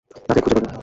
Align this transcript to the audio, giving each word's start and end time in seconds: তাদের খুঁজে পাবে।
তাদের 0.21 0.41
খুঁজে 0.43 0.55
পাবে। 0.55 0.69